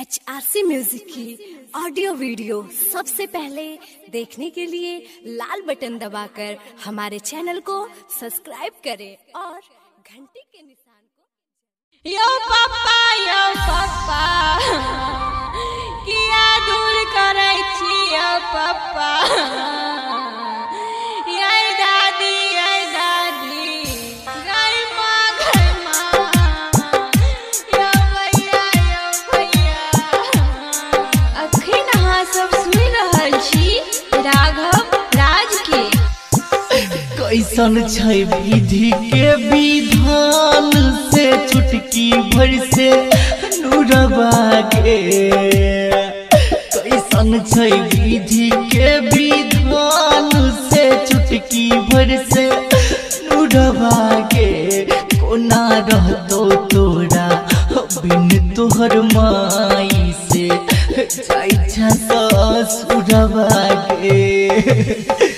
H 0.00 0.20
R 0.28 0.40
C 0.40 0.62
music 0.62 1.06
की 1.06 1.68
audio 1.76 2.12
video 2.14 2.62
सबसे 2.92 3.26
पहले 3.26 3.64
देखने 4.10 4.48
के 4.50 4.64
लिए 4.66 4.98
लाल 5.26 5.62
बटन 5.66 5.98
दबाकर 5.98 6.56
हमारे 6.84 7.18
चैनल 7.18 7.60
को 7.70 7.86
सब्सक्राइब 8.20 8.80
करें 8.84 9.32
और 9.40 9.58
घंटी 9.58 10.40
के 10.40 10.62
निशान 10.62 11.02
को 11.16 12.10
यो 12.10 12.38
पापा, 12.48 13.14
यो 13.16 13.54
पप्पा 13.54 13.99
कैसन 37.30 37.74
छै 37.94 38.14
विधि 38.30 38.90
के 39.10 39.26
विधान 39.50 40.70
से 41.12 41.26
चुटकी 41.50 42.10
भर 42.34 42.52
से 42.74 42.88
नूरबा 43.62 44.30
के 44.74 44.96
कैसन 46.74 47.38
छै 47.52 47.70
विधि 47.94 48.50
के 48.74 48.90
विधान 49.14 50.30
से 50.72 50.84
चुटकी 51.06 51.68
भर 51.92 52.16
से 52.34 52.48
नूरबा 53.28 53.94
के 54.34 54.48
कोना 55.16 55.62
रहतो 55.90 56.44
तोरा 56.74 57.28
बिन 58.02 58.52
तोहर 58.56 59.00
माई 59.14 60.12
से? 60.30 60.48
जाइ 60.98 61.50
छ 61.70 61.90
ससुरबा 62.06 63.48
के 64.02 65.29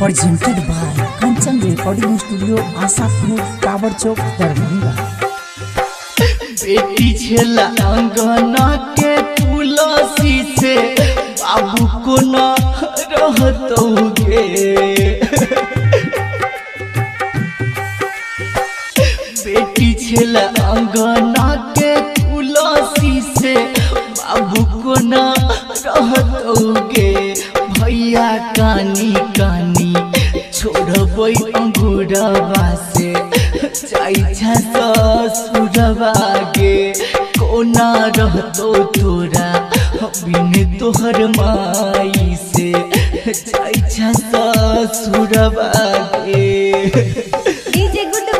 presented 0.00 0.58
by 0.66 0.94
Kanchan 1.20 1.60
recording 1.62 2.16
studio 2.18 2.56
Asha 2.84 3.06
fruit 3.16 3.40
tower 3.64 3.92
Chowk 4.02 4.18
Darbhanga. 4.38 4.92
बेटी 6.62 7.12
छेला 7.18 7.64
अंगन 7.88 8.54
के 8.98 9.16
तुलसी 9.40 10.32
से 10.58 10.74
बाबू 10.96 11.86
को 12.04 12.16
न 12.30 12.54
रहतोगे 13.12 14.44
बेटी 19.44 19.92
छेला 20.04 20.46
अंगन 20.70 21.34
के 21.78 21.94
तुलसी 22.20 23.20
से 23.38 23.54
बाबू 23.84 24.64
को 24.82 24.94
न 25.08 25.22
रहतोगे 25.86 27.10
भैया 27.80 28.28
कानी 28.56 29.12
छोड़बै 31.20 31.50
अंगुरवा 31.60 32.64
से 32.92 33.08
चाइछा 33.78 34.54
ससुरवा 34.72 36.12
के 36.56 36.72
कोना 37.38 37.88
रहतो 38.18 38.68
तोरा, 38.96 39.48
बिन 40.24 40.78
तोहर 40.80 41.18
माई 41.36 42.36
से। 42.44 42.72
चाइछा 43.32 44.12
ससुरवा 44.12 45.70
के 46.24 46.44
DJ 46.96 48.04
good 48.14 48.30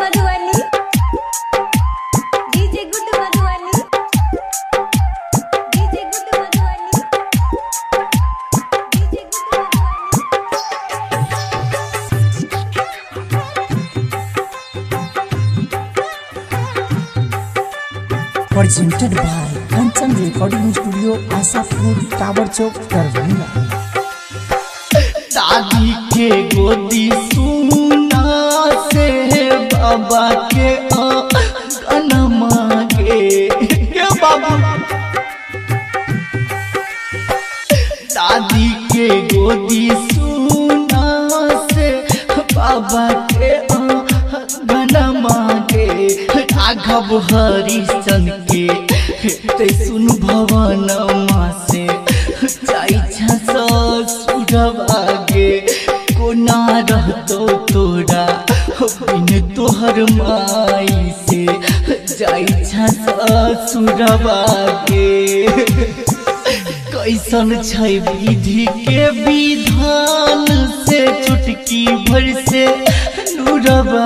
Presented 18.60 19.12
by 19.16 19.48
Kanchan 19.72 20.10
Recording 20.22 20.68
Studio, 20.74 21.16
Asapur, 21.32 21.96
Tower 22.20 22.44
Chowk, 22.56 22.74
Darbhanga. 22.92 23.46
दादी 25.34 25.92
के 26.12 26.28
गोदी 26.54 27.04
सुना 27.32 28.22
से 28.92 29.06
बाबा 29.72 30.26
के 30.52 30.68
अन 31.96 32.10
मांगे 32.40 33.48
के 33.48 34.04
बाबू 34.20 34.54
दादी 38.14 38.68
के 38.92 39.08
गोदी 39.34 39.88
सुना 40.12 41.06
से 41.72 41.88
बाबा 42.54 43.06
राघव 46.86 47.16
हरिश्चंद्र 47.32 48.32
के 48.52 49.28
ते 49.58 49.68
सुन 49.84 50.06
भवन 50.20 50.86
माँ 51.30 51.50
से 51.70 51.86
जाइ 51.86 52.98
छ 53.14 53.36
ससुरवा 53.48 55.00
गे 55.32 55.50
कोना 56.16 56.60
रहतो 56.90 57.46
तोरा 57.72 58.24
बिन 58.82 59.54
तोहर 59.56 60.02
माई 60.12 61.12
से 61.28 61.44
जाइ 62.16 62.44
छ 62.46 62.88
ससुरवा 62.96 64.40
कैसन 66.92 67.60
छै 67.62 67.98
विधि 68.08 68.66
के 68.86 69.08
विधान 69.24 70.46
से 70.88 71.06
चुटकी 71.26 71.86
भर 72.10 72.32
से 72.48 72.66
नूरबा 73.36 74.04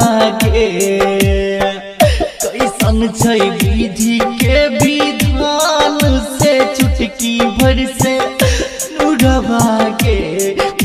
उड़वा 9.06 9.88
के 10.02 10.16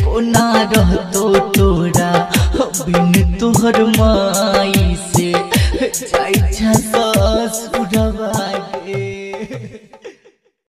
कोना 0.01 0.47
रहतो 0.75 1.23
तोरा। 1.57 2.11
बिन 2.89 3.38
तुहर 3.39 3.83
माई 3.97 4.95
से 5.13 5.31
जाई 5.81 6.33